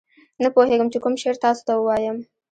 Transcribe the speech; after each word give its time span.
نه 0.43 0.47
پوهېږم 0.55 0.87
چې 0.93 0.97
کوم 1.03 1.13
شعر 1.21 1.35
تاسو 1.43 1.61
ته 1.67 1.73
ووایم. 1.75 2.17